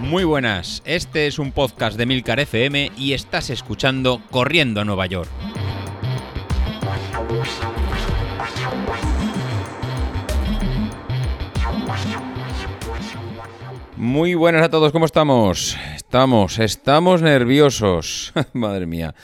[0.00, 5.06] Muy buenas, este es un podcast de Milcar FM y estás escuchando Corriendo a Nueva
[5.06, 5.28] York.
[13.96, 15.76] Muy buenas a todos, ¿cómo estamos?
[15.94, 18.32] Estamos, estamos nerviosos.
[18.54, 19.14] Madre mía.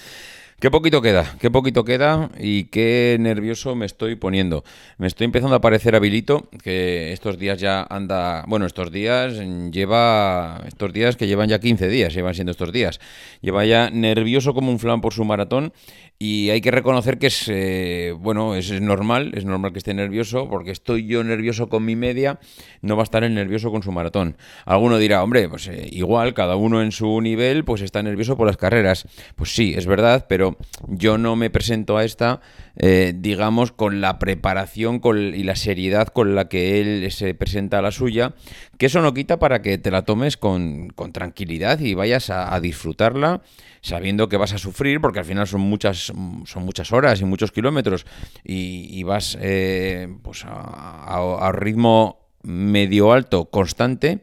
[0.64, 4.64] Qué poquito queda, qué poquito queda y qué nervioso me estoy poniendo.
[4.96, 9.34] Me estoy empezando a parecer habilito, que estos días ya anda, bueno, estos días
[9.70, 12.98] lleva, estos días que llevan ya 15 días, llevan siendo estos días.
[13.42, 15.74] Lleva ya nervioso como un flan por su maratón
[16.18, 20.48] y hay que reconocer que es, eh, bueno, es, normal, es normal que esté nervioso,
[20.48, 22.38] porque estoy yo nervioso con mi media,
[22.82, 24.36] no va a estar el nervioso con su maratón.
[24.64, 28.46] Alguno dirá, hombre, pues eh, igual, cada uno en su nivel, pues está nervioso por
[28.46, 29.06] las carreras.
[29.34, 30.53] Pues sí, es verdad, pero
[30.88, 32.40] yo no me presento a esta,
[32.76, 35.00] eh, digamos, con la preparación
[35.34, 38.34] y la seriedad con la que él se presenta a la suya,
[38.78, 43.42] que eso no quita para que te la tomes con, tranquilidad y vayas a disfrutarla
[43.84, 46.10] sabiendo que vas a sufrir, porque al final son muchas,
[46.46, 48.06] son muchas horas y muchos kilómetros,
[48.42, 54.20] y, vas eh, pues a, ritmo medio alto, constante,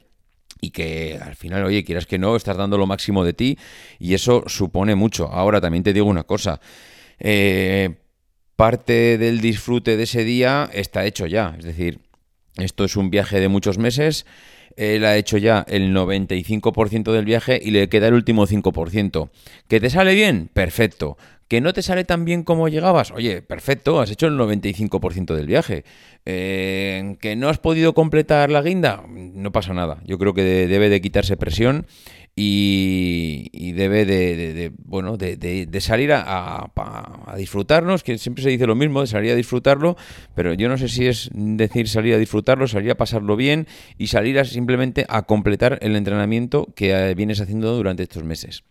[0.62, 3.58] y que al final, oye, quieras que no, estás dando lo máximo de ti,
[4.00, 5.28] y eso supone mucho.
[5.28, 6.62] Ahora también te digo una cosa.
[7.20, 7.96] Eh,
[8.56, 11.56] parte del disfrute de ese día está hecho ya.
[11.58, 12.00] Es decir,
[12.58, 14.26] esto es un viaje de muchos meses
[14.78, 19.30] él ha hecho ya el 95% del viaje y le queda el último 5%.
[19.68, 20.50] ¿Que te sale bien?
[20.54, 21.18] Perfecto.
[21.52, 23.12] ¿Que no te sale tan bien como llegabas?
[23.12, 25.84] Oye, perfecto, has hecho el 95% del viaje.
[26.26, 29.04] Eh, ¿Que no has podido completar la guinda?
[29.10, 30.02] No pasa nada.
[30.06, 31.88] Yo creo que debe de quitarse presión
[32.38, 36.72] y, debe de, bueno de, salir a,
[37.36, 39.98] disfrutarnos, que siempre se dice lo mismo, de salir a disfrutarlo,
[40.34, 44.08] pero yo no sé si es decir salir a disfrutarlo, salir a pasarlo bien y
[44.08, 48.64] salir a simplemente a completar el entrenamiento que eh, vienes haciendo durante estos meses.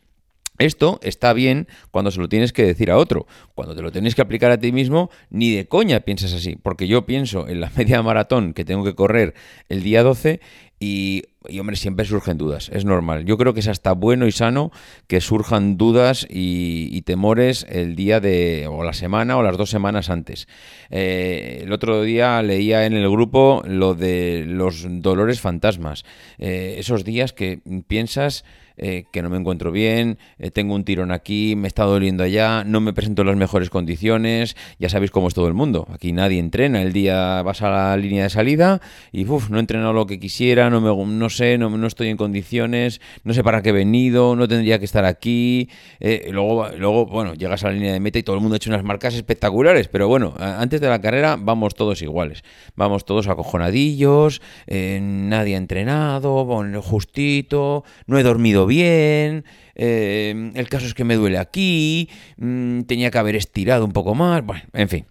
[0.58, 3.26] Esto está bien cuando se lo tienes que decir a otro.
[3.54, 6.56] Cuando te lo tienes que aplicar a ti mismo, ni de coña piensas así.
[6.56, 9.34] Porque yo pienso en la media maratón que tengo que correr
[9.68, 10.40] el día 12
[10.82, 11.24] y,
[11.60, 13.26] hombre, siempre surgen dudas, es normal.
[13.26, 14.72] Yo creo que es hasta bueno y sano
[15.08, 20.08] que surjan dudas y, temores el día de, o la semana o las dos semanas
[20.08, 20.48] antes.
[20.88, 26.04] Eh, el otro día leía en el grupo lo de los dolores fantasmas.
[26.38, 28.44] Eh, esos días que piensas
[28.82, 32.64] eh, que no me encuentro bien, eh, tengo un tirón aquí, me está doliendo allá,
[32.64, 36.12] no me presento en las mejores condiciones, ya sabéis cómo es todo el mundo, aquí
[36.12, 38.80] nadie entrena, el día vas a la línea de salida
[39.12, 42.08] y uff, no he entrenado lo que quisiera, no, me, no sé, no, no, estoy
[42.08, 45.68] en condiciones, no sé para qué he venido, no tendría que estar aquí,
[45.98, 48.56] eh, luego, luego, bueno, llegas a la línea de meta y todo el mundo ha
[48.56, 52.44] hecho unas marcas espectaculares, pero bueno, antes de la carrera vamos todos iguales,
[52.76, 56.46] vamos todos acojonadillos, nadie ha entrenado,
[56.80, 59.44] justito, no he dormido bien,
[59.74, 62.08] eh, el caso es que me duele aquí,
[62.38, 65.04] mm, tenía que haber estirado un poco más, bueno, en fin.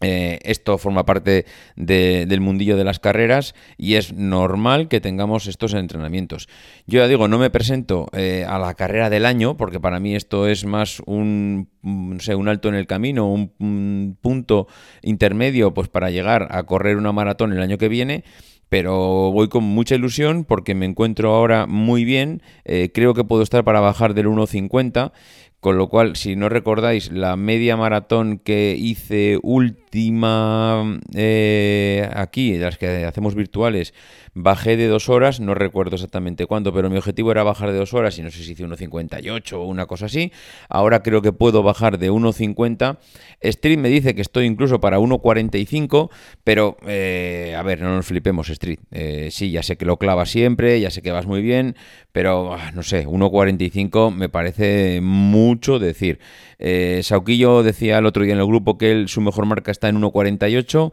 [0.00, 1.44] Eh, esto forma parte
[1.76, 6.48] del mundillo de las carreras y es normal que tengamos estos entrenamientos.
[6.86, 10.14] Yo ya digo, no me presento eh, a la carrera del año porque para mí
[10.14, 14.68] esto es más un, mm, un alto en el camino, un, un punto
[15.02, 18.24] intermedio pues para llegar a correr una maratón el año que viene
[18.68, 23.42] pero voy con mucha ilusión porque me encuentro ahora muy bien, eh, creo que puedo
[23.42, 25.12] estar para bajar del 1.50,
[25.60, 32.78] con lo cual, si no recordáis, la media maratón que hice última eh, aquí, las
[32.78, 33.92] que hacemos virtuales,
[34.38, 37.92] bajé de dos horas, no recuerdo exactamente cuándo, pero mi objetivo era bajar de dos
[37.92, 40.32] horas y no sé si hice 1.58 o una cosa así.
[40.68, 42.98] Ahora creo que puedo bajar de 1.50.
[43.40, 46.10] Street me dice que estoy incluso para 1.45,
[46.44, 48.78] pero eh, a ver, no nos flipemos, Street.
[48.92, 51.76] Eh, sí, ya sé que lo clava siempre, ya sé que vas muy bien,
[52.12, 56.20] pero ah, no sé, 1.45 me parece mucho decir.
[56.60, 59.88] Eh, Sauquillo decía el otro día en el grupo que él, su mejor marca está
[59.88, 60.92] en 1.48.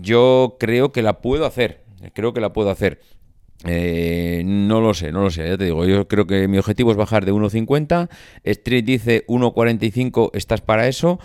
[0.00, 1.84] Yo creo que la puedo hacer.
[2.14, 3.00] Creo que la puedo hacer.
[3.64, 6.92] Eh, no lo sé, no lo sé, ya te digo, yo creo que mi objetivo
[6.92, 8.08] es bajar de 1.50,
[8.44, 11.18] Street dice 1.45, estás para eso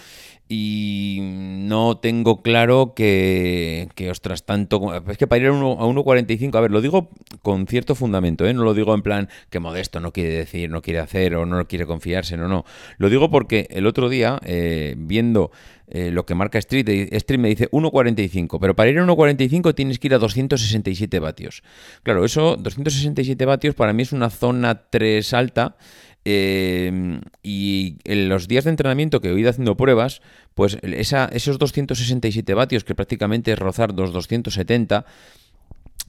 [0.53, 4.94] y no tengo claro que, que, ostras, tanto...
[5.09, 7.09] Es que para ir a 1.45, a ver, lo digo
[7.41, 8.53] con cierto fundamento, ¿eh?
[8.53, 11.67] no lo digo en plan que modesto no quiere decir, no quiere hacer o no
[11.67, 12.65] quiere confiarse, no, no.
[12.97, 15.50] Lo digo porque el otro día, eh, viendo
[15.88, 19.97] eh, lo que marca Street, Street me dice 1.45, pero para ir a 1.45 tienes
[19.97, 21.63] que ir a 267 vatios.
[22.03, 25.77] Claro, eso, 267 vatios para mí es una zona 3 alta
[26.25, 30.22] Eh, y en los días de entrenamiento que he ido haciendo pruebas,
[30.54, 35.06] pues esa, esos 267 vatios, que prácticamente es rozar los 270,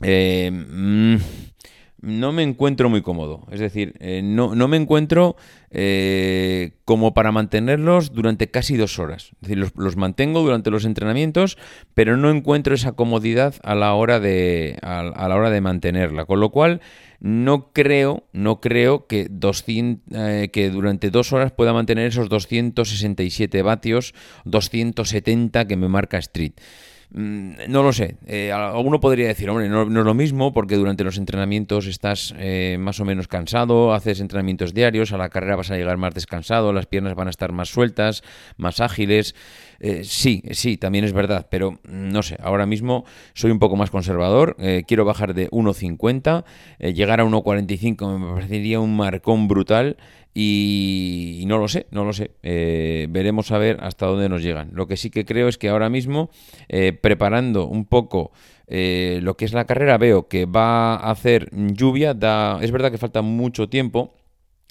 [0.03, 1.17] eh, mm,
[2.05, 3.47] no me encuentro muy cómodo.
[3.51, 5.37] Es decir, eh, no, no, me encuentro
[5.71, 9.31] eh, como para mantenerlos durante casi dos horas.
[9.41, 11.57] Es decir, los, mantengo durante los entrenamientos,
[11.95, 16.27] pero no encuentro esa comodidad a la hora de, a, la hora de mantenerla.
[16.27, 16.81] Con lo cual,
[17.25, 23.62] no creo, no creo que, 200, eh, que durante dos horas pueda mantener esos 267
[23.62, 24.12] vatios,
[24.44, 26.53] 270 que me marca Street.
[27.15, 28.17] Mm, no lo sé.
[28.26, 32.76] Eh, alguno podría decir, hombre, no, es lo mismo porque durante los entrenamientos estás eh,
[32.79, 36.75] más o menos cansado, haces entrenamientos diarios, a la carrera vas a llegar más descansado,
[36.75, 38.23] las piernas van a estar más sueltas,
[38.59, 39.35] más ágiles.
[39.81, 41.79] Eh, sí, sí, también es verdad, pero mm,
[42.11, 43.05] no sé, ahora mismo
[43.35, 44.56] soy un poco más conservador,
[44.87, 46.44] quiero bajar de 1.50,
[46.94, 49.97] llegar a 1.45 me parecería un marcón brutal
[50.37, 52.32] y, no lo sé, no lo sé.
[52.43, 54.71] Eh, veremos a ver hasta dónde nos llegan.
[54.73, 56.29] Lo que sí que creo es que ahora mismo,
[56.69, 58.32] eh, preparando un poco
[58.67, 62.15] eh, lo que es la carrera, veo que va a hacer lluvia.
[62.15, 64.12] Da, es verdad que falta mucho tiempo.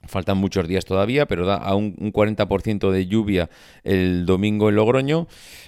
[0.06, 3.50] Faltan muchos días todavía, pero da a un, un 40% de lluvia
[3.84, 5.28] el domingo en Logroño.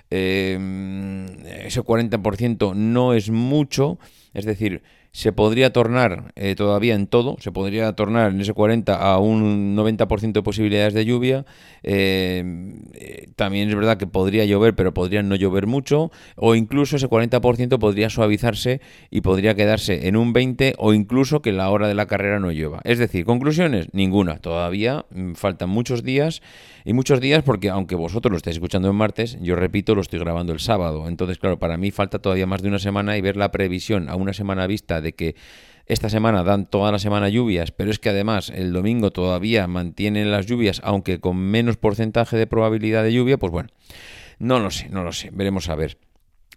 [0.09, 3.97] ese 40% no es mucho,
[4.35, 8.93] es decir, se podría tornar eh, todavía en todo, se podría tornar en ese 40
[8.93, 11.45] a un 90% de posibilidades de lluvia.
[11.83, 12.43] Eh,
[12.93, 17.07] eh, también es verdad que podría llover, pero podría no llover mucho, o incluso ese
[17.07, 21.95] 40% podría suavizarse y podría quedarse en un 20 o incluso que la hora de
[21.95, 22.81] la carrera no llueva.
[22.83, 24.39] Es decir, conclusiones, ninguna.
[24.39, 26.41] Todavía mm, faltan muchos días
[26.85, 30.19] y muchos días porque aunque vosotros lo estáis escuchando en martes, yo repito, lo estoy
[30.19, 31.07] grabando el sábado.
[31.07, 34.15] Entonces, claro, para mí falta todavía más de una semana y ver la previsión a
[34.15, 35.35] una semana vista de que
[35.87, 40.31] esta semana dan toda la semana lluvias, pero es que además el domingo todavía mantienen
[40.31, 43.69] las lluvias, aunque con menos porcentaje de probabilidad de lluvia, pues bueno,
[44.39, 45.97] no lo sé, no lo sé, veremos a ver.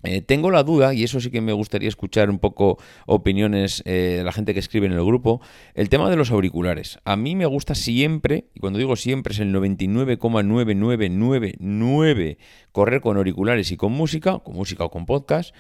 [0.03, 4.17] Eh, tengo la duda, y eso sí que me gustaría escuchar un poco opiniones eh,
[4.19, 5.41] de la gente que escribe en el grupo,
[5.75, 6.99] el tema de los auriculares.
[7.05, 12.37] A mí me gusta siempre, y cuando digo siempre es el 99,9999
[12.73, 15.55] correr con auriculares y con música, con música o con podcast.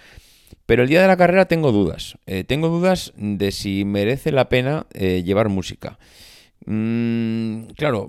[0.66, 2.18] Pero el día de la carrera tengo dudas.
[2.26, 5.98] Eh, tengo dudas de si merece la pena eh, llevar música.
[6.66, 8.08] Mm, claro,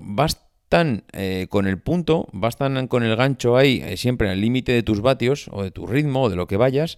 [0.70, 5.00] bastan eh, con el punto, bastan con el gancho ahí, siempre al límite de tus
[5.00, 6.96] vatios o de tu ritmo o de lo que vayas,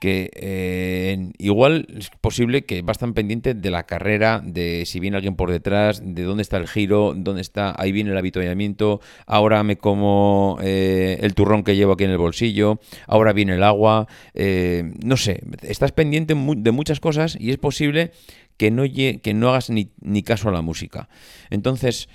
[0.00, 4.98] que eh, igual es posible que va a estar pendiente de la carrera, de si
[4.98, 9.00] viene alguien por detrás, de dónde está el giro, dónde está, ahí viene el avituallamiento,
[9.24, 13.62] ahora me como eh, el turrón que llevo aquí en el bolsillo, ahora viene el
[13.62, 18.10] agua, eh, no sé, estás pendiente de muchas cosas y es posible
[18.56, 21.08] que no, que no hagas ni, ni, caso a la música.
[21.50, 22.08] Entonces,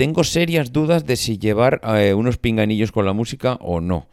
[0.00, 1.82] tengo serias dudas de si llevar
[2.16, 4.08] unos pinganillos con la música o no.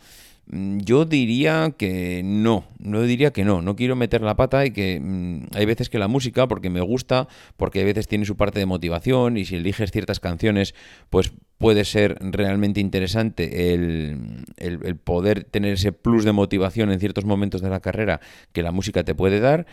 [0.48, 4.72] Mm, yo diría que no, no diría que no, no quiero meter la pata y
[4.72, 8.36] que mm, hay veces que la música, porque me gusta, porque hay veces tiene su
[8.36, 10.76] parte de motivación y si eliges ciertas canciones,
[11.10, 17.62] pues puede ser realmente interesante el poder tener ese plus de motivación en ciertos momentos
[17.62, 18.20] de la carrera
[18.52, 19.66] que la música te puede dar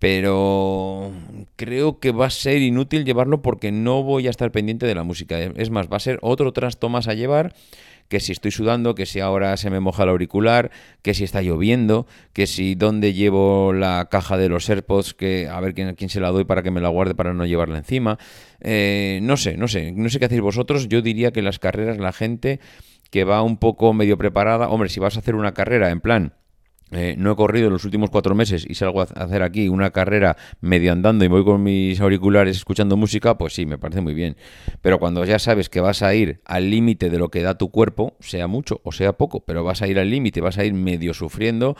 [0.00, 1.12] pero
[1.56, 5.04] creo que va a ser inútil llevarlo porque no voy a estar pendiente de la
[5.04, 5.38] música.
[5.38, 7.54] Es más, va a ser otro trasto más a llevar
[8.08, 11.42] que si estoy sudando, que si ahora se me moja el auricular, que si está
[11.42, 16.10] lloviendo, que si dónde llevo la caja de los AirPods, que a ver quién, quién
[16.10, 18.18] se la doy para que me la guarde para no llevarla encima.
[18.62, 20.88] Eh, no sé, no sé, no sé qué hacéis vosotros.
[20.88, 22.58] Yo diría que las carreras la gente
[23.10, 26.32] que va un poco medio preparada, hombre, si vas a hacer una carrera en plan
[26.92, 29.90] eh, no he corrido en los últimos cuatro meses y salgo a hacer aquí una
[29.90, 34.14] carrera medio andando y voy con mis auriculares escuchando música, pues sí, me parece muy
[34.14, 34.36] bien.
[34.82, 37.70] Pero cuando ya sabes que vas a ir al límite de lo que da tu
[37.70, 40.74] cuerpo, sea mucho o sea poco, pero vas a ir al límite, vas a ir
[40.74, 41.76] medio sufriendo,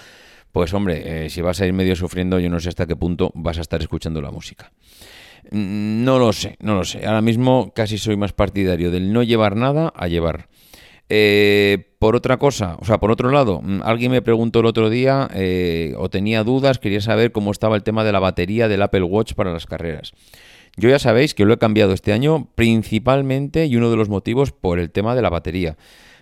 [0.52, 3.32] pues hombre, eh, si vas a ir medio sufriendo, yo no sé hasta qué punto
[3.34, 4.72] vas a estar escuchando la música.
[5.50, 7.06] Mm, no lo sé, no lo sé.
[7.06, 10.48] Ahora mismo casi soy más partidario del no llevar nada a llevar.
[11.12, 14.88] Eh, por otra cosa, o sea, por otro lado, mm, alguien me preguntó el otro
[14.90, 18.80] día eh, o tenía dudas, quería saber cómo estaba el tema de la batería del
[18.80, 20.12] Apple Watch para las carreras.
[20.76, 24.52] Yo ya sabéis que lo he cambiado este año principalmente y uno de los motivos
[24.52, 25.76] por el tema de la batería.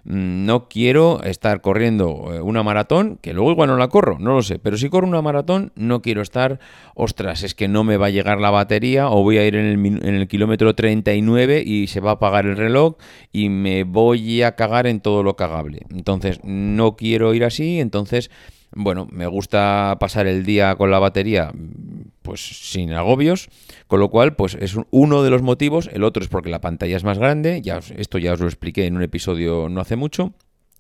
[0.05, 4.35] Mm, no quiero estar corriendo eh, una maratón, que luego igual no la corro, no
[4.35, 6.61] lo sé, pero si corro una maratón no quiero estar,
[6.95, 9.67] ostras, es que no me va a llegar la batería o voy a ir en
[9.67, 12.97] el, en el kilómetro 39 y se va a apagar el reloj
[13.33, 15.87] y me voy a cagar en todo lo cagable.
[15.91, 18.31] Entonces, no quiero ir así, entonces...
[18.75, 21.53] Bueno, me gusta pasar el día con la batería
[22.23, 23.49] pues sin agobios,
[23.87, 26.95] con lo cual pues es uno de los motivos, el otro es porque la pantalla
[26.95, 30.35] es más grande, ya esto ya os lo expliqué en un episodio no hace mucho,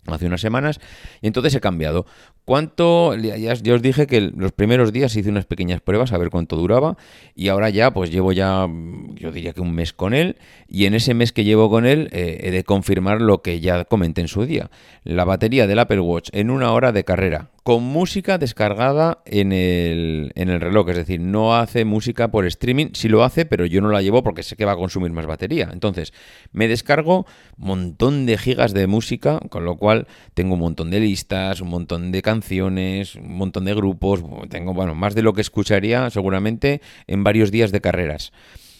[0.06, 0.80] hace unas semanas,
[1.20, 2.06] y entonces he cambiado.
[2.44, 3.14] ¿Cuánto?
[3.14, 6.96] Ya, os dije que los primeros días hice unas pequeñas pruebas a ver cuánto duraba,
[7.34, 8.66] y ahora ya, pues llevo ya,
[9.14, 12.08] yo diría que un mes con él, y en ese mes que llevo con él
[12.12, 14.70] eh, he de confirmar lo que ya comenté en su día.
[15.04, 20.32] La batería del Apple Watch en una hora de carrera, con música descargada en el,
[20.36, 20.88] en el reloj.
[20.88, 22.92] Es decir, no hace música por streaming.
[22.94, 25.26] Sí lo hace, pero yo no la llevo porque sé que va a consumir más
[25.26, 25.68] batería.
[25.70, 26.14] Entonces,
[26.50, 27.26] me descargo
[27.58, 31.68] un montón de gigas de música, con lo cual tengo un montón de listas, un
[31.68, 34.24] montón de canciones, un montón de grupos.
[34.48, 38.32] Tengo, bueno, más de lo que escucharía seguramente en varios días de carreras.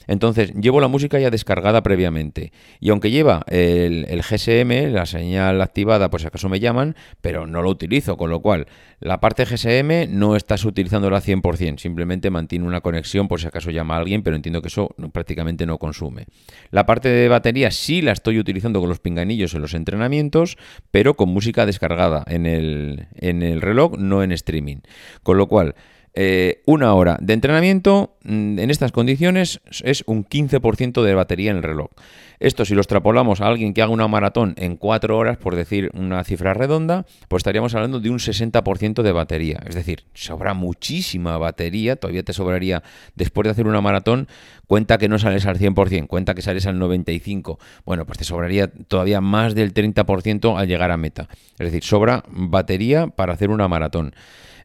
[0.09, 2.53] Entonces, llevo la música ya descargada previamente.
[2.81, 7.63] Y aunque lleva el, GSM, la señal activada, pues si acaso me llaman, pero no
[7.63, 8.67] lo utilizo, con lo cual
[9.01, 13.95] la parte GSM no estás utilizándola 100%, simplemente mantiene una conexión por si acaso llama
[13.95, 16.25] a alguien, pero entiendo que eso prácticamente no consume.
[16.71, 20.57] La parte de batería sí la estoy utilizando con los pinganillos en los entrenamientos,
[20.91, 24.79] pero con música descargada en el, en el reloj, no en streaming.
[25.23, 25.75] Con lo cual,
[26.21, 31.59] eh, una hora de entrenamiento mm, en estas condiciones es un 15% de batería en
[31.59, 31.91] el reloj.
[32.41, 35.93] Esto si lo extrapolamos a alguien que haga una maratón en 4 horas, por decir
[35.95, 39.61] una cifra redonda, pues estaríamos hablando de un 60% de batería.
[39.65, 42.83] Es decir, sobra muchísima batería, todavía te sobraría
[43.15, 44.27] después de hacer una maratón,
[44.67, 47.59] cuenta que no sales al 100%, cuenta que sales al 95%.
[47.85, 51.29] Bueno, pues te sobraría todavía más del 30% al llegar a meta.
[51.61, 54.15] Es decir, sobra batería para hacer una maratón.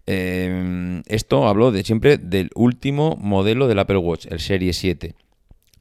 [0.05, 5.15] Em, esto hablo de siempre del último modelo del Apple Watch, el Serie 7.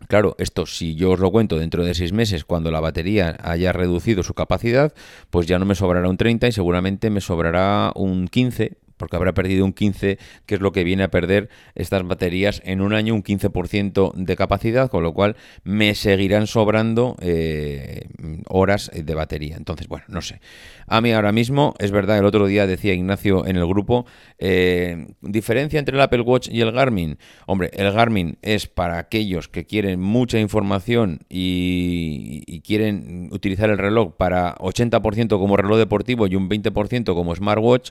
[0.08, 3.72] Claro, esto si yo os lo cuento dentro de seis meses, cuando la batería haya
[3.72, 4.92] reducido su capacidad,
[5.30, 9.34] pues ya no me sobrará un 30 y seguramente me sobrará un 15 porque habrá
[9.34, 10.16] perdido un 15,
[10.46, 14.36] que es lo que viene a perder estas baterías en un año, un 15% de
[14.36, 18.06] capacidad, con lo cual me seguirán sobrando eh,
[18.46, 19.56] horas de batería.
[19.56, 20.40] Entonces, bueno, no sé.
[20.86, 24.06] A mí ahora mismo, es verdad, el otro día decía Ignacio en el grupo,
[24.38, 27.18] eh, diferencia entre el Apple Watch y el Garmin.
[27.46, 33.78] Hombre, el Garmin es para aquellos que quieren mucha información y, y quieren utilizar el
[33.78, 37.90] reloj para 80% como reloj deportivo y un 20% como smartwatch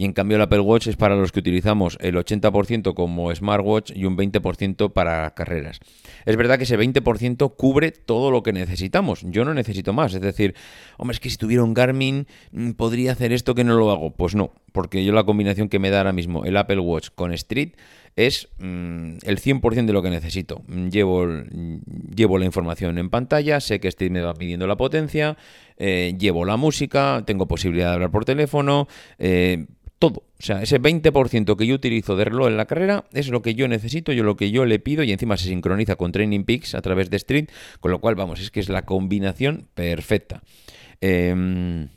[0.00, 3.92] y en cambio el Apple Watch es para los que utilizamos el 80% como smartwatch
[3.94, 5.78] y un 20% para carreras.
[6.26, 9.22] Es verdad que ese 20% cubre todo lo que necesitamos.
[9.22, 10.12] Yo no necesito más.
[10.12, 10.56] Es decir,
[10.96, 14.10] hombre, es que si tuviera un Garmin mm, podría hacer esto que no lo hago.
[14.10, 17.32] Pues no, porque yo la combinación que me da ahora mismo el Apple Watch con
[17.32, 17.74] Street
[18.16, 20.62] es mm, el 100% de lo que necesito.
[20.90, 21.28] Llevo,
[22.12, 25.36] llevo la información en pantalla, sé que Street me va pidiendo la potencia,
[25.76, 28.88] eh, llevo la música, tengo posibilidad de hablar por teléfono,
[29.18, 29.66] eh,
[30.00, 30.24] todo.
[30.38, 33.54] O sea, ese 20% que yo utilizo de reloj en la carrera es lo que
[33.54, 36.74] yo necesito, yo lo que yo le pido y encima se sincroniza con Training Peaks
[36.74, 40.42] a través de Street, con lo cual, vamos, es que es la combinación perfecta.
[41.02, 41.88] Em,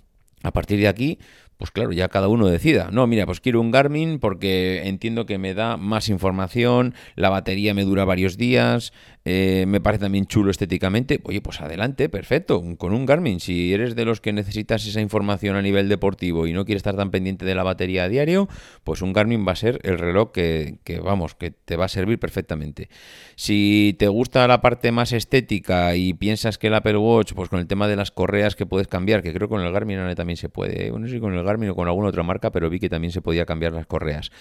[0.44, 1.18] a partir de aquí,
[1.58, 2.90] pues claro, ya cada uno decida.
[2.92, 7.74] No, mira, pues quiero un Garmin porque entiendo que me da más información, la batería
[7.74, 8.92] me dura varios días,
[9.26, 11.22] eh, me parece también chulo estéticamente.
[11.24, 13.40] Oye, pues adelante, perfecto, con un Garmin.
[13.40, 16.96] Si eres de los que necesitas esa información a nivel deportivo y no quieres estar
[16.96, 18.50] tan pendiente de la batería a diario,
[18.84, 22.20] pues un Garmin va a ser el reloj que, vamos, que te va a servir
[22.20, 22.90] perfectamente.
[23.36, 27.60] Si te gusta la parte más estética y piensas que el Apple Watch, pues con
[27.60, 30.38] el tema de las correas que puedes cambiar, que creo que con el Garmin también
[30.38, 32.90] se puede, bueno, sí, con el Garmin o con alguna otra marca, pero vi que
[32.90, 34.32] también se podía cambiar las correas.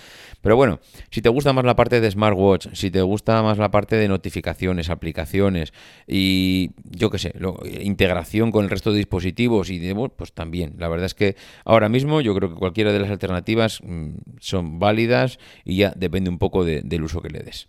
[0.41, 3.71] Pero bueno, si te gusta más la parte de smartwatch, si te gusta más la
[3.71, 5.73] parte de notificaciones, aplicaciones
[6.07, 7.35] y yo qué sé,
[7.81, 10.75] integración con el resto de dispositivos y de, pues también.
[10.79, 14.11] La verdad es que ahora mismo yo creo que cualquiera de las alternativas mm,
[14.41, 17.69] son válidas y ya depende un poco del uso que le des.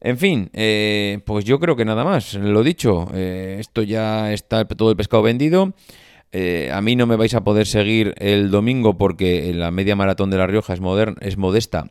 [0.00, 2.34] En fin, eh, pues yo creo que nada más.
[2.34, 5.74] Lo dicho, eh, esto ya está todo el pescado vendido.
[6.32, 10.30] Eh, a mí no me vais a poder seguir el domingo porque la media maratón
[10.30, 10.80] de La Rioja es,
[11.20, 11.90] es modesta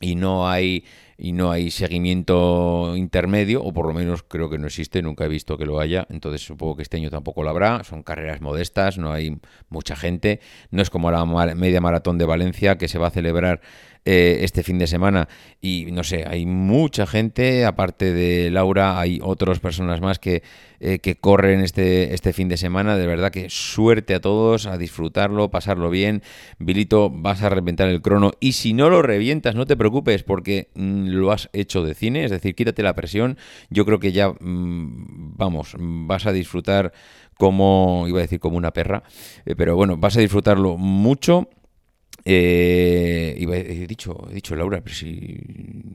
[0.00, 0.84] y no hay
[1.16, 5.28] y no hay seguimiento intermedio, o por lo menos creo que no existe, nunca he
[5.28, 8.98] visto que lo haya, entonces supongo que este año tampoco lo habrá, son carreras modestas,
[8.98, 10.40] no hay mucha gente,
[10.70, 13.60] no es como la media maratón de Valencia que se va a celebrar
[14.06, 15.28] eh, este fin de semana.
[15.62, 20.42] Y no sé, hay mucha gente, aparte de Laura, hay otras personas más que,
[20.78, 22.98] eh, que corren este, este fin de semana.
[22.98, 26.22] De verdad que suerte a todos, a disfrutarlo, pasarlo bien.
[26.58, 28.32] Vilito, vas a reventar el crono.
[28.40, 32.24] Y si no lo revientas, no te preocupes, porque mm, lo has hecho de cine,
[32.24, 33.36] es decir, quítate la presión.
[33.70, 36.92] Yo creo que ya, mm, vamos, vas a disfrutar
[37.36, 39.02] como, iba a decir como una perra,
[39.44, 41.48] eh, pero bueno, vas a disfrutarlo mucho.
[42.26, 45.94] Eh, he dicho, he dicho Laura, pero si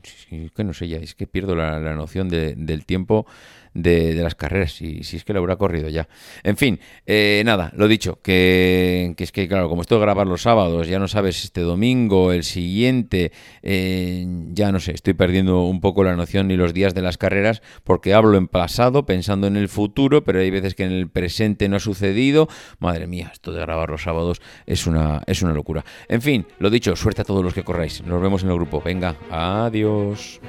[0.56, 3.26] que no sé ya, es que pierdo la, noción del tiempo
[3.74, 6.08] de, las carreras, si, si es que lo habrá corrido ya.
[6.44, 10.42] En fin, eh, nada, lo dicho, que, es que, claro, como estoy a grabar los
[10.42, 15.82] sábados, ya no sabes este domingo, el siguiente, eh, ya no sé, estoy perdiendo un
[15.82, 19.58] poco la noción ni los días de las carreras, porque hablo en pasado, pensando en
[19.58, 22.48] el futuro, pero hay veces que en el presente no ha sucedido.
[22.80, 25.86] Madre mía, esto de grabar los sábados es una, es una locura.
[26.08, 28.04] En fin, lo dicho, suerte a todos los que corráis.
[28.04, 28.82] Nos vemos en el grupo.
[28.84, 30.40] Venga, adiós.